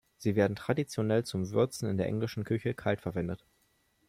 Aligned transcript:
Sie 0.17 0.35
werden 0.35 0.55
traditionell 0.55 1.25
zum 1.25 1.51
Würzen 1.51 1.87
in 1.87 1.95
der 1.97 2.07
Englischen 2.07 2.43
Küche 2.43 2.73
kalt 2.73 3.01
verwendet. 3.01 3.45